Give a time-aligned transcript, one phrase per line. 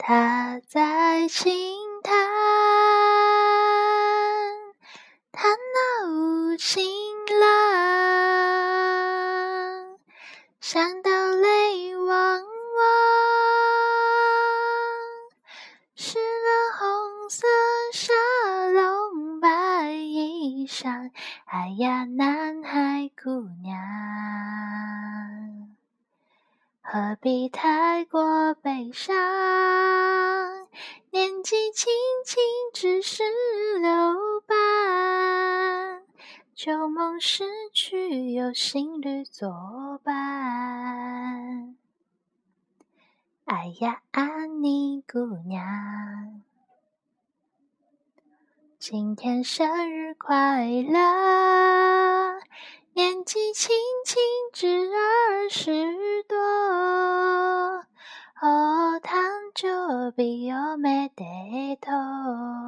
[0.00, 1.50] 他在轻
[2.02, 2.14] 叹，
[5.32, 6.82] 叹那无情
[7.40, 7.48] 郎，
[10.60, 12.46] 想到泪汪汪，
[15.96, 17.46] 湿了红色
[17.92, 18.14] 纱
[18.70, 21.10] 笼白衣裳，
[21.44, 23.76] 哎呀，南海姑娘。
[26.90, 29.14] 何必太过悲伤？
[31.10, 31.92] 年纪轻
[32.24, 32.42] 轻
[32.72, 33.22] 只是
[33.78, 36.02] 留伴，
[36.54, 41.76] 旧梦逝去有新侣作伴。
[43.44, 46.42] 哎呀，安妮姑娘，
[48.78, 52.38] 今天生日快乐！
[52.94, 54.18] 年纪轻轻
[54.52, 55.92] 只二十
[60.16, 62.67] びおめでとう